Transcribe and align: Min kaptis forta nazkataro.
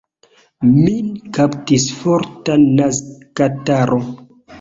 Min 0.77 1.11
kaptis 1.37 1.85
forta 1.97 2.55
nazkataro. 2.79 4.01